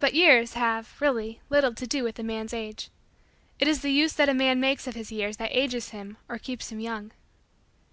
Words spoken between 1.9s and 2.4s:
with a